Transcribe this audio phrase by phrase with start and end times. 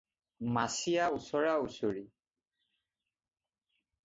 [0.55, 2.03] মাচিয়া ওচৰা-ওচৰি